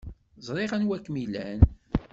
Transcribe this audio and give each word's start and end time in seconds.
Ẓriɣ 0.45 0.71
anwa 0.75 0.97
kem-ilan. 1.05 1.61